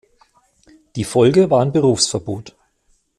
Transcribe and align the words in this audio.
Die 0.95 1.03
Folge 1.03 1.51
war 1.51 1.61
ein 1.61 1.73
Berufsverbot. 1.73 2.55